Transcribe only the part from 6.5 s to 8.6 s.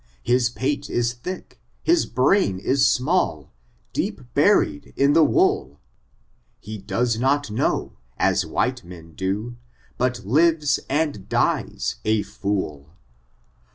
He does not tnew, as